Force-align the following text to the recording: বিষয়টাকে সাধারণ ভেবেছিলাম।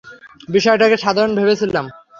বিষয়টাকে 0.49 0.95
সাধারণ 0.97 1.31
ভেবেছিলাম। 1.39 1.85